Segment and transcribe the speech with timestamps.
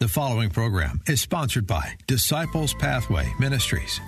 [0.00, 4.00] The following program is sponsored by Disciples Pathway Ministries.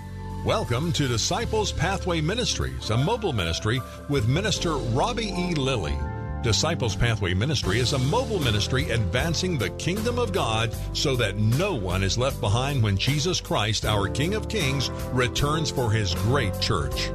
[0.43, 3.79] Welcome to Disciples Pathway Ministries, a mobile ministry
[4.09, 5.55] with Minister Robbie E.
[5.55, 5.95] Lilly.
[6.43, 11.75] Disciples Pathway Ministry is a mobile ministry advancing the kingdom of God so that no
[11.75, 16.59] one is left behind when Jesus Christ, our King of Kings, returns for his great
[16.59, 17.11] church.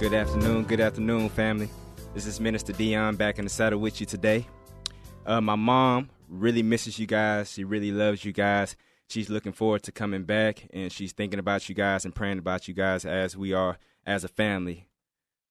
[0.00, 1.68] Good afternoon, good afternoon, family.
[2.14, 4.44] This is Minister Dion back in the saddle with you today.
[5.24, 7.52] Uh, my mom really misses you guys.
[7.52, 8.76] She really loves you guys.
[9.08, 12.66] She's looking forward to coming back, and she's thinking about you guys and praying about
[12.66, 14.88] you guys as we are as a family.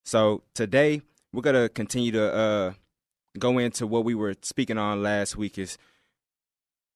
[0.04, 1.02] So today
[1.32, 2.74] we're gonna continue to uh,
[3.40, 5.58] go into what we were speaking on last week.
[5.58, 5.78] Is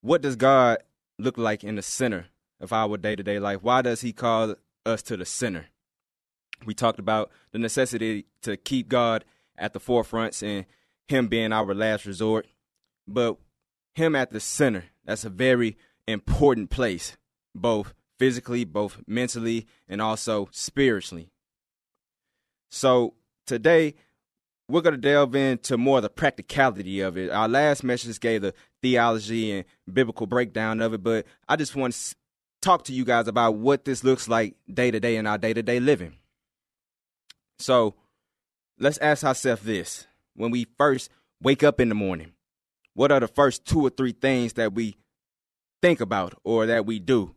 [0.02, 0.80] what does God
[1.18, 2.28] look like in the center
[2.60, 3.64] of our day to day life?
[3.64, 4.56] Why does He call
[4.86, 5.68] us to the center?
[6.66, 9.24] We talked about the necessity to keep God
[9.58, 10.66] at the forefronts and
[11.08, 12.48] Him being our last resort,
[13.08, 13.38] but
[14.00, 14.86] him at the center.
[15.06, 17.18] That's a very important place,
[17.54, 21.30] both physically, both mentally, and also spiritually.
[22.72, 23.14] So
[23.46, 23.96] today,
[24.68, 27.30] we're going to delve into more of the practicality of it.
[27.30, 31.94] Our last message gave the theology and biblical breakdown of it, but I just want
[31.94, 32.16] to
[32.62, 35.54] talk to you guys about what this looks like day to day in our day
[35.54, 36.16] to day living.
[37.58, 37.96] So
[38.80, 41.10] let's ask ourselves this when we first
[41.42, 42.34] wake up in the morning
[43.00, 44.98] what are the first two or three things that we
[45.82, 47.34] think about or that we do?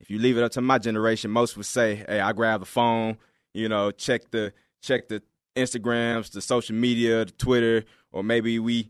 [0.00, 2.66] If you leave it up to my generation, most would say, "Hey, I grab the
[2.66, 3.18] phone,
[3.52, 5.22] you know, check the check the
[5.54, 8.88] Instagrams, the social media, the Twitter, or maybe we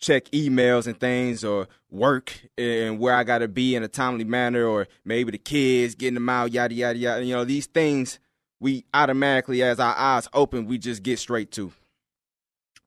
[0.00, 4.24] check emails and things or work and where I got to be in a timely
[4.24, 8.18] manner or maybe the kids getting them out yada yada yada you know these things
[8.58, 11.72] we automatically as our eyes open we just get straight to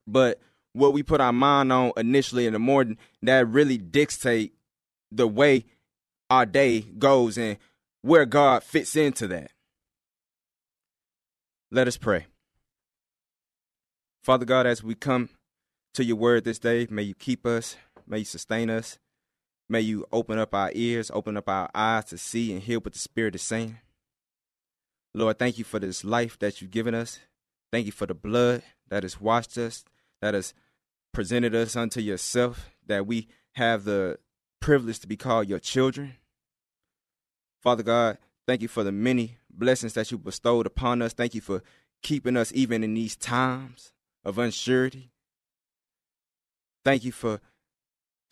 [0.07, 0.39] but
[0.73, 4.53] what we put our mind on initially in the morning that really dictate
[5.11, 5.65] the way
[6.29, 7.57] our day goes and
[8.01, 9.51] where God fits into that.
[11.71, 12.25] Let us pray.
[14.23, 15.29] Father God, as we come
[15.93, 17.75] to your word this day, may you keep us,
[18.07, 18.99] may you sustain us,
[19.69, 22.93] may you open up our ears, open up our eyes to see and hear what
[22.93, 23.77] the Spirit is saying.
[25.13, 27.19] Lord, thank you for this life that you've given us.
[27.71, 29.83] Thank you for the blood that has washed us,
[30.21, 30.53] that has
[31.13, 34.17] presented us unto yourself, that we have the
[34.59, 36.15] privilege to be called your children.
[37.61, 38.17] Father God,
[38.47, 41.13] thank you for the many blessings that you bestowed upon us.
[41.13, 41.61] Thank you for
[42.01, 43.93] keeping us even in these times
[44.23, 45.09] of unsurety.
[46.83, 47.39] Thank you for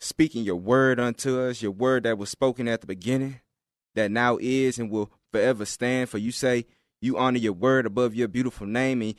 [0.00, 3.40] speaking your word unto us, your word that was spoken at the beginning,
[3.94, 6.08] that now is and will forever stand.
[6.08, 6.66] For you say
[7.00, 9.14] you honor your word above your beautiful name, and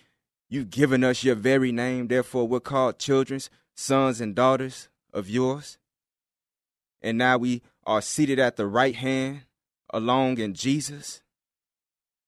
[0.51, 5.77] You've given us your very name, therefore we're called children's sons and daughters of yours.
[7.01, 9.43] And now we are seated at the right hand
[9.93, 11.21] along in Jesus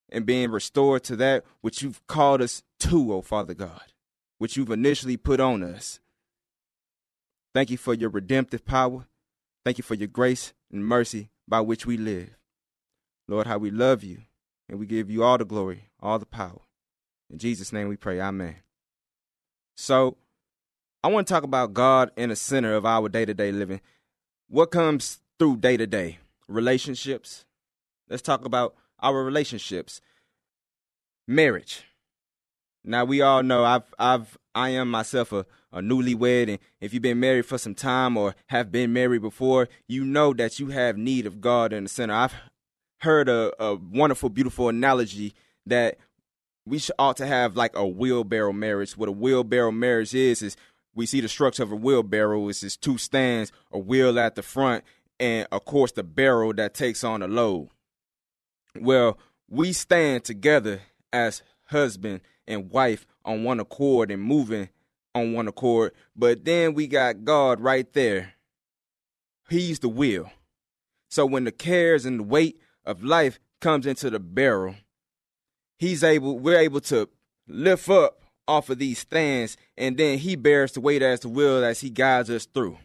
[0.08, 3.92] and being restored to that which you've called us to, O oh Father God,
[4.38, 6.00] which you've initially put on us.
[7.54, 9.06] Thank you for your redemptive power.
[9.66, 12.38] Thank you for your grace and mercy by which we live.
[13.28, 14.22] Lord, how we love you,
[14.70, 16.62] and we give you all the glory, all the power.
[17.30, 18.20] In Jesus' name we pray.
[18.20, 18.58] Amen.
[19.76, 20.18] So,
[21.04, 23.82] I want to talk about God in the center of our day to day living.
[24.48, 26.20] What comes through day to day?
[26.48, 27.46] Relationships.
[28.10, 30.00] Let's talk about our relationships.
[31.28, 31.84] Marriage.
[32.86, 37.04] Now we all know I've I've I am myself a, a newlywed and if you've
[37.04, 40.98] been married for some time or have been married before, you know that you have
[40.98, 42.14] need of God in the center.
[42.14, 42.36] I've
[43.02, 45.34] heard a, a wonderful, beautiful analogy
[45.66, 45.98] that
[46.66, 48.98] we should, ought to have like a wheelbarrow marriage.
[48.98, 50.58] What a wheelbarrow marriage is is
[50.96, 54.44] we see the structure of a wheelbarrow is just two stands, a wheel at the
[54.44, 54.84] front,
[55.20, 57.70] and of course the barrel that takes on the load.
[58.80, 59.18] Well,
[59.50, 60.82] we stand together
[61.12, 64.70] as husband and wife on one accord and moving
[65.16, 68.34] on one accord, but then we got God right there.
[69.50, 70.32] He's the wheel.
[71.10, 74.76] So when the cares and the weight of life comes into the barrel,
[75.78, 77.10] he's able we're able to
[77.48, 81.64] lift up off of these stands and then he bears the weight as the will
[81.64, 82.78] as he guides us through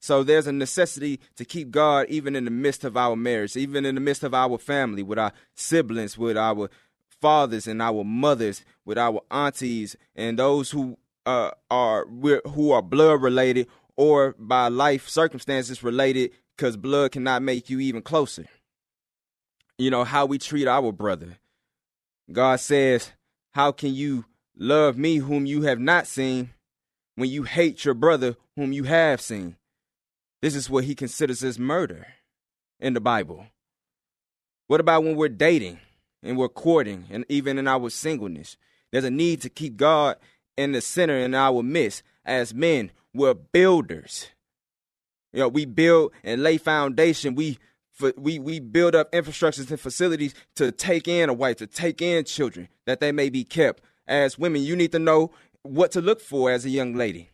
[0.00, 3.86] So there's a necessity to keep God even in the midst of our marriage, even
[3.86, 6.70] in the midst of our family, with our siblings, with our
[7.20, 13.22] fathers and our mothers, with our aunties, and those who uh, are who are blood
[13.22, 18.46] related or by life circumstances related, because blood cannot make you even closer.
[19.78, 21.38] You know how we treat our brother.
[22.32, 23.12] God says,
[23.52, 24.24] "How can you
[24.56, 26.54] love me, whom you have not seen?"
[27.14, 29.56] when you hate your brother whom you have seen.
[30.40, 32.06] This is what he considers as murder
[32.80, 33.46] in the Bible.
[34.66, 35.78] What about when we're dating
[36.22, 38.56] and we're courting and even in our singleness?
[38.90, 40.16] There's a need to keep God
[40.56, 42.02] in the center in our midst.
[42.24, 44.28] As men, we're builders.
[45.32, 47.34] You know, we build and lay foundation.
[47.34, 47.58] We
[48.16, 52.24] we we build up infrastructures and facilities to take in a wife, to take in
[52.24, 53.82] children, that they may be kept.
[54.06, 55.30] As women, you need to know
[55.62, 57.30] what to look for as a young lady.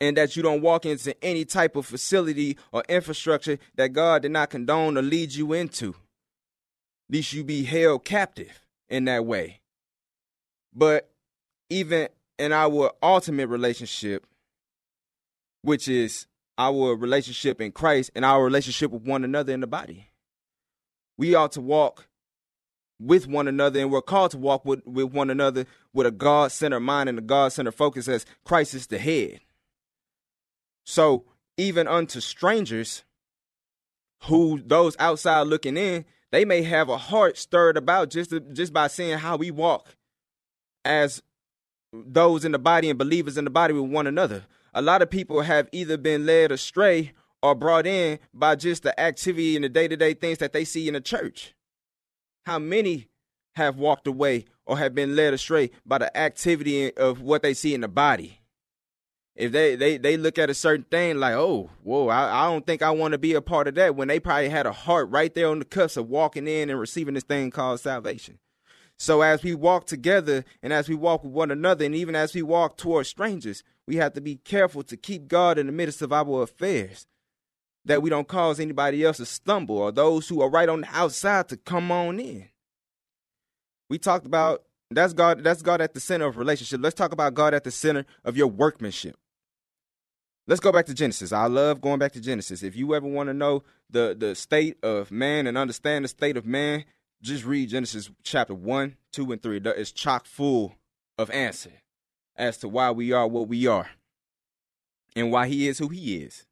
[0.00, 4.32] And that you don't walk into any type of facility or infrastructure that God did
[4.32, 5.90] not condone or lead you into.
[5.90, 9.60] At least you be held captive in that way.
[10.74, 11.10] But
[11.70, 12.08] even
[12.38, 14.26] in our ultimate relationship,
[15.62, 16.26] which is
[16.58, 20.08] our relationship in Christ and our relationship with one another in the body,
[21.16, 22.06] we ought to walk
[23.00, 26.52] with one another, and we're called to walk with, with one another with a God
[26.52, 29.40] centered mind and a God centered focus as Christ is the head.
[30.84, 31.24] So,
[31.56, 33.04] even unto strangers
[34.24, 38.72] who those outside looking in, they may have a heart stirred about just to, just
[38.72, 39.96] by seeing how we walk
[40.84, 41.22] as
[41.92, 44.44] those in the body and believers in the body with one another.
[44.74, 48.98] A lot of people have either been led astray or brought in by just the
[48.98, 51.54] activity and the day to day things that they see in the church.
[52.46, 53.08] How many
[53.56, 57.74] have walked away or have been led astray by the activity of what they see
[57.74, 58.38] in the body?
[59.34, 62.66] If they, they, they look at a certain thing like, oh, whoa, I, I don't
[62.66, 65.10] think I want to be a part of that when they probably had a heart
[65.10, 68.38] right there on the cusp of walking in and receiving this thing called salvation.
[69.02, 72.34] So as we walk together and as we walk with one another and even as
[72.34, 76.02] we walk towards strangers, we have to be careful to keep God in the midst
[76.02, 77.04] of our affairs
[77.84, 80.88] that we don't cause anybody else to stumble or those who are right on the
[80.92, 82.46] outside to come on in.
[83.90, 86.78] We talked about that's God that's God at the center of relationship.
[86.80, 89.16] Let's talk about God at the center of your workmanship.
[90.46, 91.32] Let's go back to Genesis.
[91.32, 92.62] I love going back to Genesis.
[92.62, 96.36] If you ever want to know the the state of man and understand the state
[96.36, 96.84] of man,
[97.22, 99.60] just read Genesis chapter 1, 2 and 3.
[99.64, 100.74] It's chock full
[101.16, 101.72] of answer
[102.36, 103.90] as to why we are what we are
[105.14, 106.46] and why he is who he is.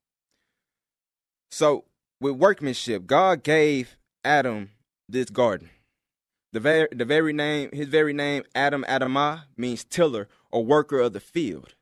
[1.50, 1.84] So,
[2.20, 4.70] with workmanship, God gave Adam
[5.08, 5.70] this garden.
[6.52, 11.12] The very, the very name, his very name, Adam Adamah, means tiller or worker of
[11.12, 11.75] the field.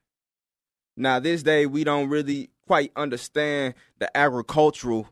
[0.95, 5.09] Now, this day, we don't really quite understand the agricultural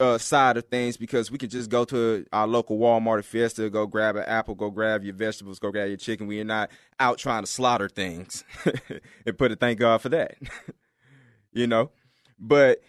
[0.00, 3.68] uh, side of things because we could just go to our local Walmart or Fiesta,
[3.68, 6.26] go grab an apple, go grab your vegetables, go grab your chicken.
[6.26, 8.42] We are not out trying to slaughter things
[9.26, 10.36] and put it, thank God for that.
[11.52, 11.90] you know?
[12.38, 12.80] But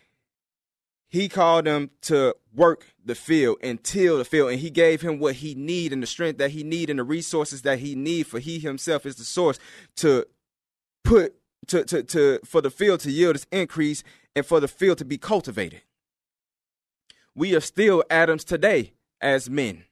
[1.10, 5.20] he called him to work the field and till the field and he gave him
[5.20, 8.28] what he need and the strength that he need and the resources that he need
[8.28, 9.60] for he himself is the source
[9.98, 10.26] to
[11.04, 11.36] put
[11.68, 14.04] to, to, to for the field to yield its increase
[14.36, 15.82] and for the field to be cultivated
[17.36, 19.84] we are still adams today as men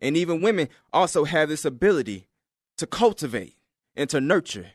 [0.00, 2.28] and even women also have this ability
[2.76, 3.56] to cultivate
[3.96, 4.72] and to nurture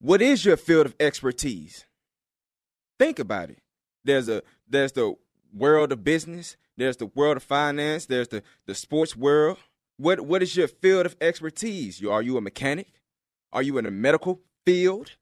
[0.00, 1.86] what is your field of expertise
[2.98, 3.58] think about it
[4.04, 5.16] there's a there's the
[5.52, 6.56] world of business.
[6.76, 8.06] There's the world of finance.
[8.06, 9.58] There's the the sports world.
[9.96, 12.00] What what is your field of expertise?
[12.00, 12.88] You are you a mechanic?
[13.52, 15.12] Are you in a medical field?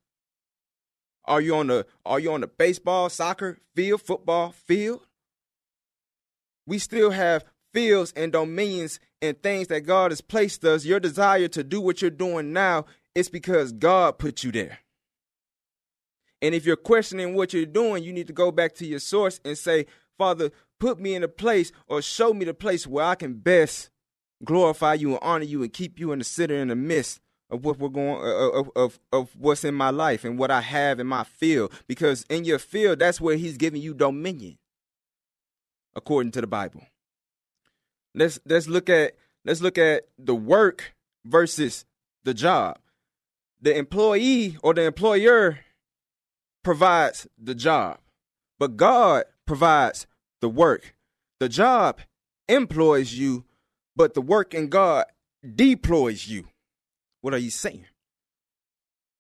[1.24, 5.06] Are you on the are you on the baseball, soccer field, football field?
[6.66, 10.84] We still have fields and dominions and things that God has placed us.
[10.84, 14.78] Your desire to do what you're doing now is because God put you there.
[16.40, 19.40] And if you're questioning what you're doing, you need to go back to your source
[19.44, 19.86] and say,
[20.18, 20.50] Father,
[20.80, 23.90] put me in a place or show me the place where I can best
[24.44, 27.64] glorify you and honor you and keep you in the center in the midst of
[27.64, 30.62] what we're going uh, uh, of, of of what's in my life and what I
[30.62, 31.72] have in my field.
[31.86, 34.58] Because in your field, that's where He's giving you dominion,
[35.94, 36.86] according to the Bible.
[38.14, 40.94] Let's let's look at let's look at the work
[41.24, 41.84] versus
[42.24, 42.78] the job.
[43.60, 45.60] The employee or the employer
[46.62, 47.98] provides the job,
[48.58, 50.06] but God provides
[50.40, 50.94] the work.
[51.40, 52.00] The job
[52.48, 53.44] employs you,
[53.96, 55.06] but the work in God
[55.54, 56.48] deploys you.
[57.20, 57.86] What are you saying?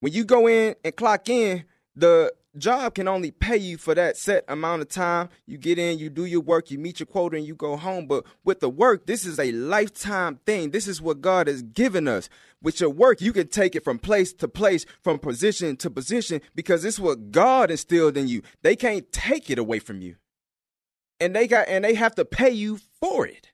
[0.00, 1.64] When you go in and clock in,
[1.94, 5.28] the job can only pay you for that set amount of time.
[5.46, 8.06] You get in, you do your work, you meet your quota, and you go home.
[8.06, 10.70] But with the work, this is a lifetime thing.
[10.70, 12.28] This is what God has given us.
[12.62, 16.40] With your work, you can take it from place to place, from position to position,
[16.54, 18.42] because it's what God instilled in you.
[18.62, 20.16] They can't take it away from you.
[21.18, 23.52] And they got and they have to pay you for it.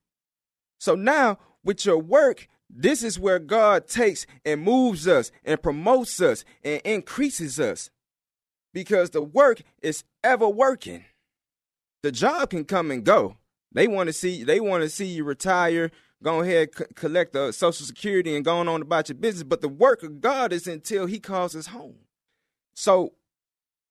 [0.78, 6.20] So now with your work, this is where God takes and moves us and promotes
[6.20, 7.90] us and increases us
[8.72, 11.04] because the work is ever working.
[12.02, 13.36] The job can come and go.
[13.72, 15.90] They want to see they want to see you retire,
[16.22, 19.68] go ahead c- collect the social security and going on about your business, but the
[19.68, 21.96] work of God is until he calls us home.
[22.74, 23.12] So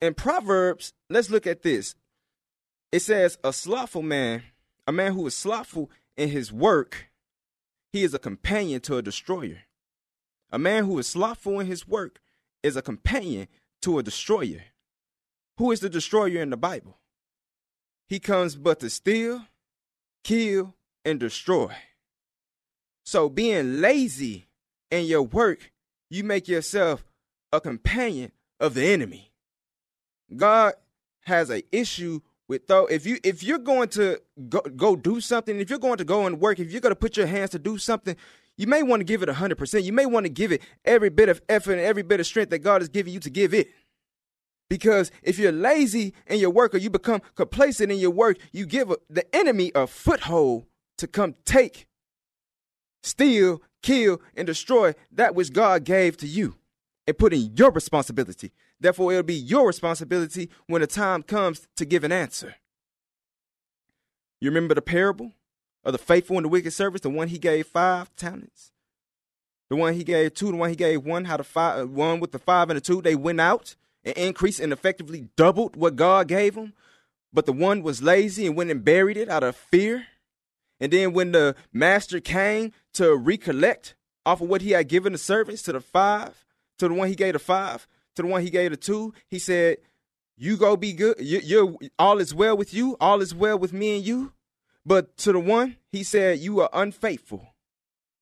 [0.02, 1.96] in Proverbs, let's look at this.
[2.92, 4.44] It says a slothful man,
[4.88, 7.10] a man who is slothful in his work,
[7.92, 9.64] he is a companion to a destroyer.
[10.52, 12.20] A man who is slothful in his work
[12.64, 13.48] is a companion
[13.82, 14.64] to a destroyer.
[15.58, 16.98] Who is the destroyer in the Bible?
[18.08, 19.46] He comes but to steal,
[20.24, 21.74] kill, and destroy.
[23.04, 24.48] So being lazy
[24.92, 25.72] in your work,
[26.10, 27.06] you make yourself
[27.52, 29.32] a companion of the enemy.
[30.36, 30.74] God
[31.26, 35.60] has an issue with though if you if you're going to go, go do something,
[35.60, 37.60] if you're going to go and work, if you're going to put your hands to
[37.60, 38.16] do something,
[38.58, 39.84] you may want to give it 100%.
[39.84, 42.50] You may want to give it every bit of effort and every bit of strength
[42.50, 43.70] that God has given you to give it.
[44.70, 48.66] Because if you're lazy in your work or you become complacent in your work, you
[48.66, 50.66] give the enemy a foothold
[50.98, 51.88] to come take,
[53.04, 56.56] steal, kill, and destroy that which God gave to you
[57.06, 58.52] and put in your responsibility.
[58.80, 62.56] Therefore, it'll be your responsibility when the time comes to give an answer.
[64.42, 65.32] You remember the parable
[65.88, 68.74] of the faithful and the wicked servants, the one he gave five talents,
[69.70, 72.20] the one he gave two, the one he gave one, how the five, uh, one
[72.20, 75.96] with the five and the two, they went out and increased and effectively doubled what
[75.96, 76.74] God gave them.
[77.32, 80.08] But the one was lazy and went and buried it out of fear.
[80.82, 85.18] And then when the master came to recollect off of what he had given the
[85.18, 86.46] servants to the five,
[86.80, 89.40] to the one he gave the five, to the one he gave the two, he
[89.40, 89.78] said,
[90.36, 91.16] "You go be good.
[91.20, 92.98] You, you're all is well with you.
[93.00, 94.34] All is well with me and you."
[94.88, 97.54] But to the one, he said, "You are unfaithful.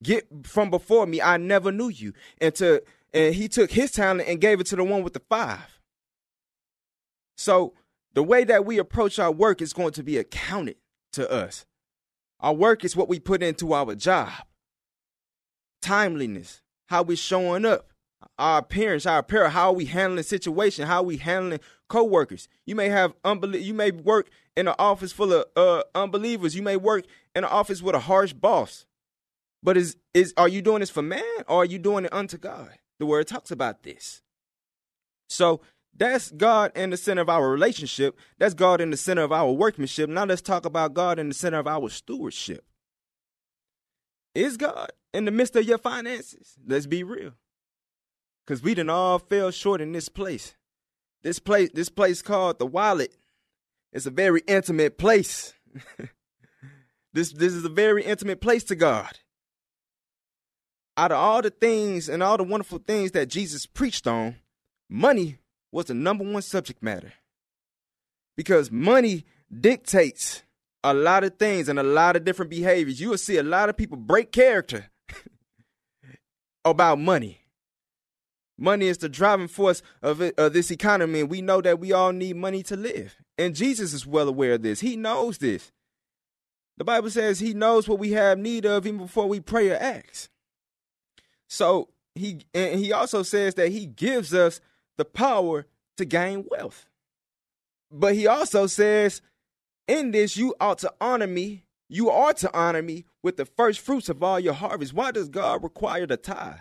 [0.02, 1.22] Get from before me.
[1.22, 4.76] I never knew you." And to and he took his talent and gave it to
[4.76, 5.80] the one with the five.
[7.38, 7.76] So
[8.14, 10.78] the way that we approach our work is going to be accounted
[11.14, 11.68] to us.
[12.40, 14.32] Our work is what we put into our job.
[15.84, 17.92] Timeliness, how we're showing up,
[18.38, 22.48] our appearance, our apparel, how are we handling situation, how are we handling co-workers.
[22.66, 26.56] You may have unbelie- you may work in an office full of uh, unbelievers.
[26.56, 27.06] You may work
[27.36, 28.86] in an office with a harsh boss.
[29.64, 32.38] But is is are you doing this for man or are you doing it unto
[32.38, 32.72] God?
[33.00, 34.22] The word talks about this.
[35.28, 35.62] So
[35.98, 38.18] that's God in the center of our relationship.
[38.38, 40.10] That's God in the center of our workmanship.
[40.10, 42.64] Now let's talk about God in the center of our stewardship.
[44.36, 46.56] Is God in the midst of your finances?
[46.68, 47.32] Let's be real.
[48.48, 50.56] Cause we done all fell short in this place.
[51.24, 53.16] This place, this place called the wallet.
[53.92, 55.54] It's a very intimate place.
[57.14, 59.20] this this is a very intimate place to God.
[60.98, 64.36] Out of all the things and all the wonderful things that Jesus preached on,
[64.90, 65.40] money
[65.72, 67.14] was the number one subject matter.
[68.38, 69.26] Because money
[69.60, 70.44] dictates
[70.84, 73.02] a lot of things and a lot of different behaviors.
[73.02, 74.92] You will see a lot of people break character
[76.66, 77.45] about money.
[78.58, 81.92] Money is the driving force of, it, of this economy, and we know that we
[81.92, 83.18] all need money to live.
[83.38, 84.80] And Jesus is well aware of this.
[84.80, 85.72] He knows this.
[86.78, 89.76] The Bible says he knows what we have need of even before we pray or
[89.76, 90.30] ask.
[91.48, 94.60] So he and he also says that he gives us
[94.98, 96.88] the power to gain wealth.
[97.92, 99.22] But he also says,
[99.88, 101.64] in this you ought to honor me.
[101.88, 104.94] You are to honor me with the first fruits of all your harvest.
[104.94, 106.60] Why does God require the tithe?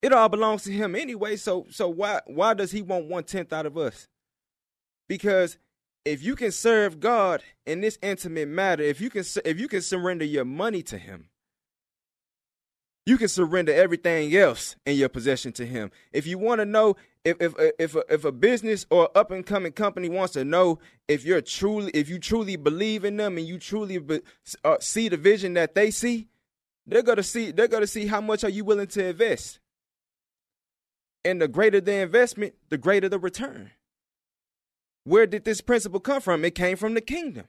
[0.00, 1.36] It all belongs to him anyway.
[1.36, 4.08] So so why why does he want one tenth out of us?
[5.08, 5.58] Because
[6.04, 9.82] if you can serve God in this intimate matter, if you can if you can
[9.82, 11.28] surrender your money to him,
[13.06, 15.90] you can surrender everything else in your possession to him.
[16.12, 19.44] If you want to know if if if a, if a business or up and
[19.44, 20.78] coming company wants to know
[21.08, 24.20] if you're truly if you truly believe in them and you truly be,
[24.64, 26.28] uh, see the vision that they see,
[26.86, 29.58] they're gonna see they're gonna see how much are you willing to invest.
[31.28, 33.72] And the greater the investment, the greater the return.
[35.04, 36.42] Where did this principle come from?
[36.42, 37.44] It came from the kingdom.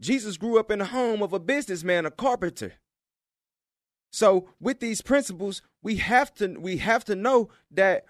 [0.00, 2.72] Jesus grew up in the home of a businessman, a carpenter.
[4.12, 8.06] So with these principles, we have to we have to know that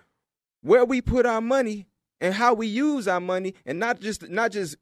[0.62, 1.88] where we put our money
[2.20, 4.76] and how we use our money, and not just not just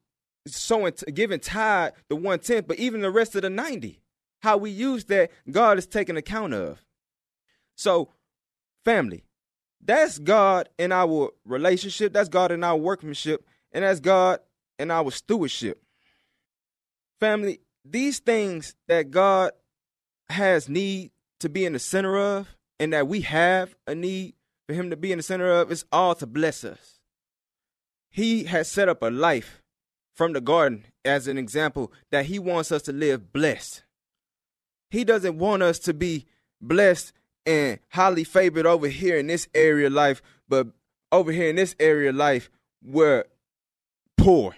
[0.46, 4.02] sowing giving tithe the one tenth, but even the rest of the ninety.
[4.42, 6.84] How we use that, God is taking account of.
[7.74, 8.10] So,
[8.84, 9.24] family,
[9.84, 14.40] that's God in our relationship, that's God in our workmanship, and that's God
[14.78, 15.82] in our stewardship.
[17.18, 19.52] Family, these things that God
[20.28, 21.10] has need
[21.40, 22.48] to be in the center of,
[22.78, 24.34] and that we have a need
[24.66, 27.00] for Him to be in the center of, is all to bless us.
[28.10, 29.62] He has set up a life
[30.14, 33.82] from the garden as an example that He wants us to live blessed.
[34.90, 36.26] He doesn't want us to be
[36.60, 37.12] blessed
[37.46, 40.68] and highly favored over here in this area of life, but
[41.10, 42.50] over here in this area of life,
[42.82, 43.24] we're
[44.16, 44.56] poor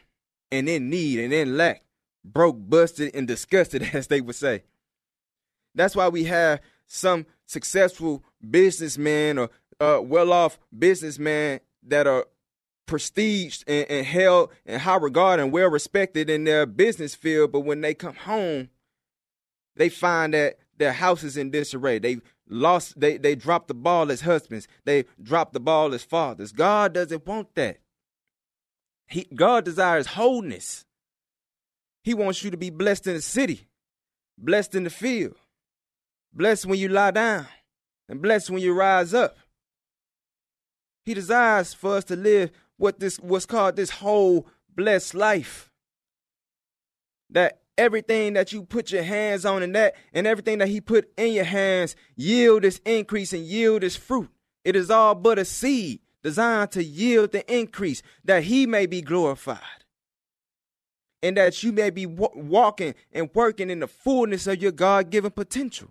[0.50, 1.84] and in need and in lack
[2.24, 4.62] broke, busted, and disgusted, as they would say.
[5.74, 9.50] That's why we have some successful businessmen or
[9.80, 12.26] uh, well off businessmen that are
[12.86, 17.60] prestiged and, and, held in high regard and well respected in their business field, but
[17.60, 18.68] when they come home,
[19.76, 21.98] they find that their house is in disarray.
[21.98, 24.68] They lost they they dropped the ball as husbands.
[24.84, 26.52] They dropped the ball as fathers.
[26.52, 27.78] God doesn't want that.
[29.06, 30.84] He God desires wholeness.
[32.02, 33.66] He wants you to be blessed in the city,
[34.36, 35.36] blessed in the field,
[36.32, 37.46] blessed when you lie down,
[38.08, 39.36] and blessed when you rise up.
[41.04, 45.70] He desires for us to live what this what's called this whole blessed life.
[47.30, 51.10] That everything that you put your hands on and that and everything that he put
[51.16, 54.30] in your hands yield this increase and yield this fruit.
[54.64, 59.02] It is all but a seed designed to yield the increase that he may be
[59.02, 59.58] glorified
[61.22, 65.10] and that you may be w- walking and working in the fullness of your God
[65.10, 65.90] given potential.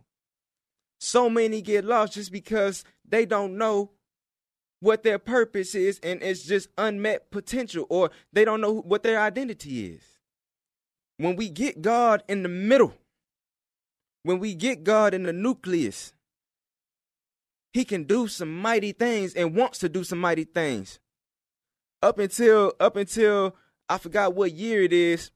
[1.00, 3.92] So many get lost just because they don't know
[4.80, 9.20] what their purpose is and it's just unmet potential or they don't know what their
[9.20, 10.12] identity is.
[11.17, 12.93] When we get God in the middle,
[14.23, 16.13] when we get God in the nucleus,
[17.71, 20.99] he can do some mighty things and wants to do some mighty things.
[22.02, 23.56] Up until up until
[23.89, 25.32] I forgot what year it is,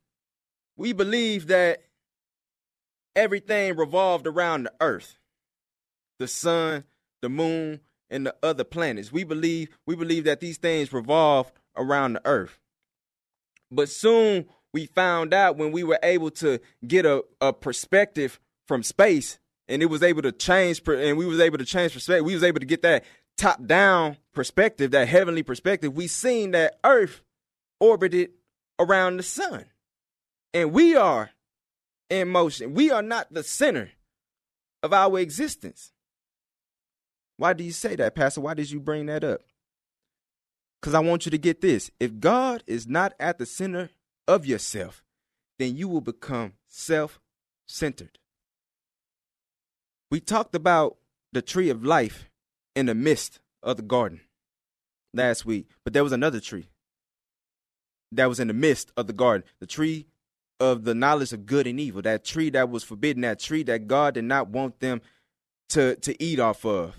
[0.75, 1.83] we believe that
[3.15, 5.17] everything revolved around the earth,
[6.19, 6.83] the sun,
[7.21, 9.11] the moon, and the other planets.
[9.11, 12.59] We believe we believe that these things revolve around the earth.
[13.71, 18.83] But soon we found out when we were able to get a, a perspective from
[18.83, 22.25] space and it was able to change and we was able to change perspective.
[22.25, 23.03] We was able to get that
[23.37, 25.95] top down perspective, that heavenly perspective.
[25.95, 27.21] We seen that earth
[27.79, 28.31] orbited
[28.79, 29.65] around the sun.
[30.53, 31.31] And we are
[32.09, 32.73] in motion.
[32.73, 33.91] We are not the center
[34.81, 35.91] of our existence.
[37.37, 38.41] Why do you say that, Pastor?
[38.41, 39.41] Why did you bring that up?
[40.81, 41.91] Because I want you to get this.
[41.99, 43.89] If God is not at the center
[44.27, 45.03] of yourself,
[45.59, 47.19] then you will become self
[47.67, 48.19] centered.
[50.09, 50.97] We talked about
[51.33, 52.29] the tree of life
[52.75, 54.21] in the midst of the garden
[55.13, 56.69] last week, but there was another tree
[58.11, 60.07] that was in the midst of the garden, the tree
[60.59, 63.87] of the knowledge of good and evil, that tree that was forbidden, that tree that
[63.87, 65.01] God did not want them
[65.69, 66.95] to, to eat off of.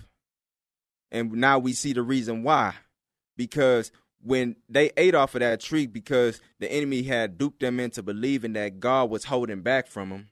[1.11, 2.75] And now we see the reason why.
[3.35, 8.03] Because when they ate off of that tree, because the enemy had duped them into
[8.03, 10.29] believing that God was holding back from them,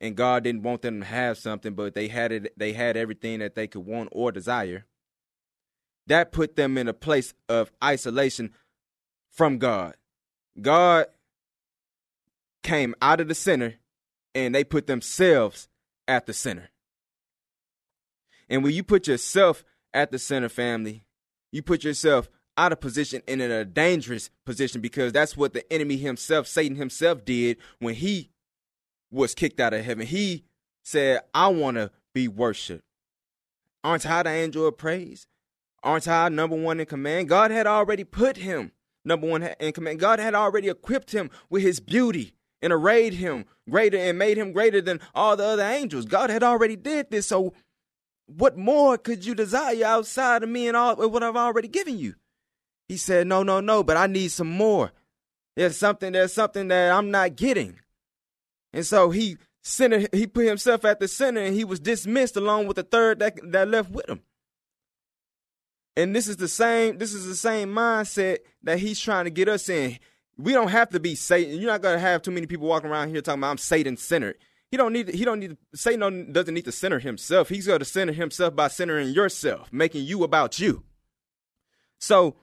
[0.00, 3.40] and God didn't want them to have something, but they had it they had everything
[3.40, 4.86] that they could want or desire.
[6.06, 8.54] That put them in a place of isolation
[9.30, 9.94] from God.
[10.60, 11.06] God
[12.62, 13.74] came out of the center
[14.34, 15.68] and they put themselves
[16.06, 16.70] at the center.
[18.48, 21.04] And when you put yourself at the center, family,
[21.52, 25.72] you put yourself out of position and in a dangerous position because that's what the
[25.72, 28.30] enemy himself, Satan himself, did when he
[29.10, 30.06] was kicked out of heaven.
[30.06, 30.44] He
[30.82, 32.84] said, I want to be worshiped.
[33.84, 35.26] Aren't I the angel of praise?
[35.82, 37.28] Aren't I number one in command?
[37.28, 38.72] God had already put him
[39.04, 40.00] number one in command.
[40.00, 44.52] God had already equipped him with his beauty and arrayed him greater and made him
[44.52, 46.06] greater than all the other angels.
[46.06, 47.28] God had already did this.
[47.28, 47.54] So
[48.26, 52.14] what more could you desire outside of me and all what I've already given you?
[52.88, 54.92] He said, No, no, no, but I need some more.
[55.56, 57.78] There's something, there's something that I'm not getting.
[58.72, 62.66] And so he centered, he put himself at the center and he was dismissed along
[62.66, 64.20] with the third that, that left with him.
[65.96, 69.48] And this is the same, this is the same mindset that he's trying to get
[69.48, 69.98] us in.
[70.36, 71.58] We don't have to be Satan.
[71.58, 74.36] You're not gonna have too many people walking around here talking about I'm Satan centered.
[74.70, 75.08] He don't need.
[75.08, 75.56] He don't need.
[75.74, 77.48] Satan doesn't need to center himself.
[77.48, 80.84] He's going to center himself by centering yourself, making you about you.
[81.98, 82.36] So,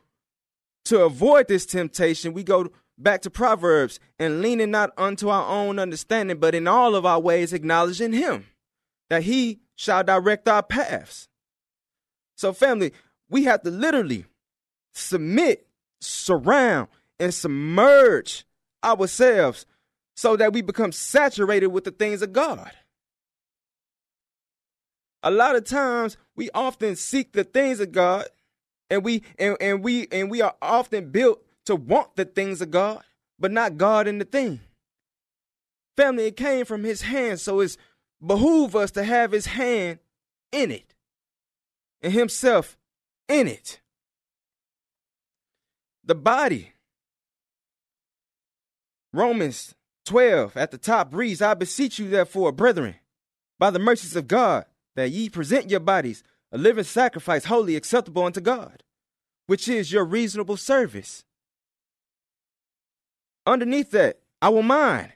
[0.85, 5.79] to avoid this temptation, we go back to Proverbs and leaning not unto our own
[5.79, 8.45] understanding, but in all of our ways acknowledging Him,
[9.09, 11.27] that He shall direct our paths.
[12.35, 12.93] So, family,
[13.29, 14.25] we have to literally
[14.93, 15.67] submit,
[15.99, 16.87] surround,
[17.19, 18.45] and submerge
[18.83, 19.65] ourselves
[20.15, 22.71] so that we become saturated with the things of God.
[25.23, 28.25] A lot of times we often seek the things of God
[28.89, 32.71] and we and, and we and we are often built to want the things of
[32.71, 33.01] God,
[33.39, 34.59] but not God in the thing.
[35.97, 37.77] Family, it came from his hand, so it's
[38.25, 39.99] behoove us to have his hand
[40.51, 40.93] in it
[42.01, 42.77] and himself
[43.27, 43.81] in it.
[46.03, 46.73] The body.
[49.13, 49.73] Romans
[50.05, 52.95] 12 at the top reads, I beseech you, therefore, brethren,
[53.57, 56.21] by the mercies of God, that ye present your bodies
[56.55, 58.81] a living sacrifice, holy, acceptable unto God,
[59.45, 61.25] which is your reasonable service.
[63.45, 65.11] Underneath that, our mind,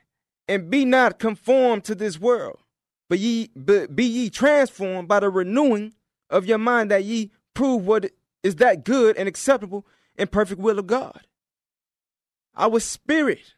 [0.50, 2.60] and be not conformed to this world,
[3.08, 5.94] but ye but be ye transformed by the renewing
[6.30, 8.12] of your mind, that ye prove what
[8.44, 11.22] is that good and acceptable and perfect will of God.
[12.58, 13.54] Our spirit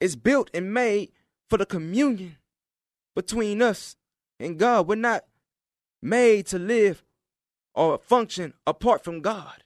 [0.00, 1.12] is built and made
[1.48, 2.38] for the communion
[3.14, 3.94] between us
[4.40, 4.88] and God.
[4.88, 5.22] We're not
[6.06, 7.04] made to live
[7.74, 9.62] or function apart from God.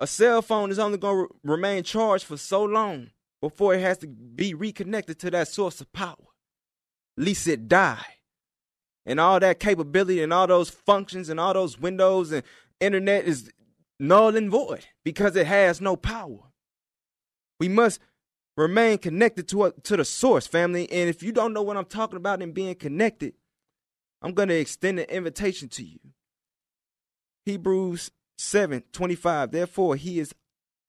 [0.00, 3.98] A cell phone is only going to remain charged for so long before it has
[3.98, 6.16] to be reconnected to that source of power.
[7.16, 8.04] lest it die.
[9.04, 12.44] And all that capability and all those functions and all those windows and
[12.80, 13.52] internet is
[13.98, 16.38] null and void because it has no power.
[17.58, 18.00] We must
[18.56, 20.90] remain connected to, a, to the source, family.
[20.90, 23.34] And if you don't know what I'm talking about in being connected,
[24.22, 25.98] I'm going to extend an invitation to you.
[27.44, 29.50] Hebrews 7 25.
[29.50, 30.32] Therefore, he is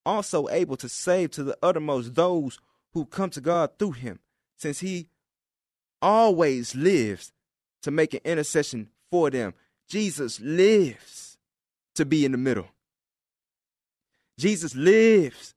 [0.05, 2.59] also able to save to the uttermost those
[2.93, 4.19] who come to God through him,
[4.55, 5.09] since he
[6.01, 7.31] always lives
[7.81, 9.53] to make an intercession for them.
[9.89, 11.37] Jesus lives
[11.95, 12.67] to be in the middle.
[14.37, 15.53] Jesus lives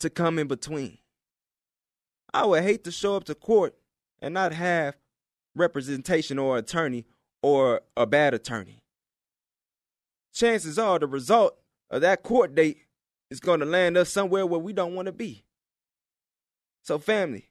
[0.00, 0.98] to come in between.
[2.32, 3.74] I would hate to show up to court
[4.20, 4.96] and not have
[5.54, 7.04] representation or attorney
[7.42, 8.82] or a bad attorney.
[10.32, 11.56] Chances are the result
[11.90, 12.78] of that court date
[13.30, 15.44] is going to land us somewhere where we don't want to be.
[16.82, 17.50] So, family,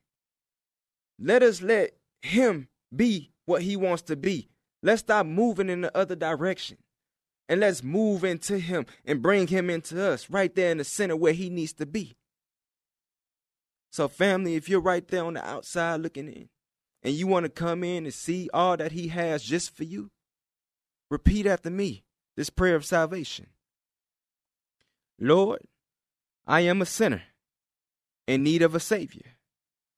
[1.20, 4.50] let us let him be what he wants to be.
[4.82, 6.78] Let's stop moving in the other direction.
[7.50, 11.16] And let's move into him and bring him into us right there in the center
[11.16, 12.18] where he needs to be.
[13.90, 16.50] So, family, if you're right there on the outside looking in
[17.08, 20.12] and you want to come in and see all that He has just for you,
[21.10, 22.04] repeat after me
[22.36, 23.48] this prayer of salvation
[25.18, 25.62] Lord,
[26.46, 27.24] I am a sinner
[28.28, 29.38] in need of a Savior.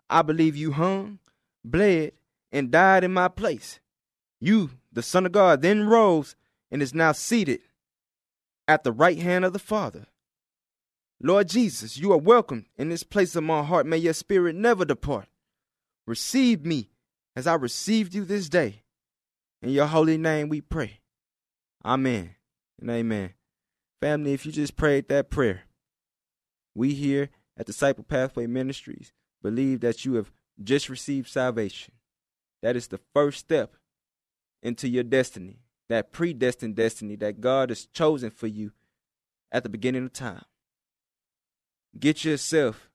[0.08, 1.17] I believe you hung,
[1.65, 2.12] bled,
[2.52, 3.80] and died in my place.
[4.39, 6.36] You, the Son of God, then rose
[6.69, 7.62] and is now seated
[8.67, 10.06] at the right hand of the Father.
[11.19, 13.88] Lord Jesus, you are welcome in this place of my heart.
[13.88, 15.26] May your spirit never depart.
[16.06, 16.89] Receive me
[17.39, 18.84] as I received you this day.
[19.62, 20.99] In your holy name we pray.
[21.86, 22.36] Amen
[22.82, 23.34] and amen.
[24.02, 25.63] Family, if you just prayed that prayer,
[26.75, 31.93] we here at Disciple Pathway Ministries believe that you have just received salvation.
[32.62, 33.73] That is the first step
[34.62, 38.73] into your destiny, that predestined destiny that God has chosen for you
[39.49, 40.43] at the beginning of time.
[41.97, 42.89] Get yourself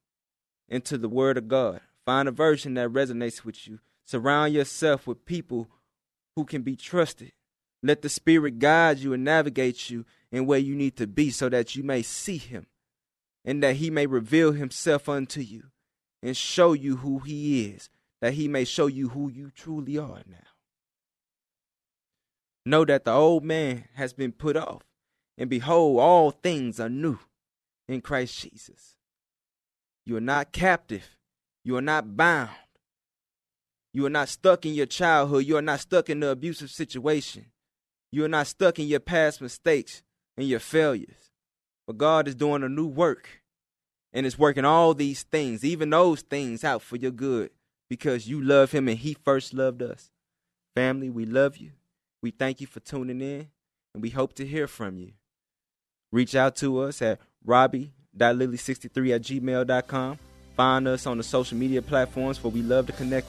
[0.68, 1.80] into the Word of God.
[2.04, 3.78] Find a version that resonates with you.
[4.06, 5.68] Surround yourself with people
[6.36, 7.32] who can be trusted.
[7.82, 11.48] Let the Spirit guide you and navigate you in where you need to be so
[11.48, 12.66] that you may see Him
[13.44, 15.64] and that He may reveal Himself unto you
[16.22, 17.90] and show you who He is,
[18.20, 20.48] that He may show you who you truly are now.
[22.66, 24.82] Know that the old man has been put off,
[25.36, 27.18] and behold, all things are new
[27.86, 28.96] in Christ Jesus.
[30.06, 31.18] You are not captive.
[31.62, 32.50] You are not bound.
[33.94, 35.46] You are not stuck in your childhood.
[35.46, 37.46] You are not stuck in the abusive situation.
[38.10, 40.02] You are not stuck in your past mistakes
[40.36, 41.30] and your failures.
[41.86, 43.28] But God is doing a new work
[44.12, 47.50] and is working all these things, even those things out for your good
[47.88, 50.10] because you love Him and He first loved us.
[50.74, 51.70] Family, we love you.
[52.20, 53.48] We thank you for tuning in
[53.92, 55.12] and we hope to hear from you.
[56.10, 60.18] Reach out to us at robbie.lily63 at gmail.com.
[60.56, 63.28] Find us on the social media platforms for we love to connect.